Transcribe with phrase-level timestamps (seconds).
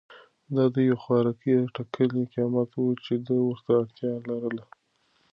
[0.55, 4.65] دا د یوې خوراکي ټکلې قیمت و چې ده ورته اړتیا لرله.